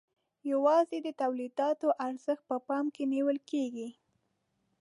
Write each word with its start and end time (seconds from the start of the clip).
یوازې 0.51 0.97
د 1.01 1.07
تولیداتو 1.21 1.87
ارزښت 2.07 2.43
په 2.49 2.57
پام 2.67 2.85
کې 2.95 3.03
نیول 3.13 3.37
کیږي. 3.49 3.89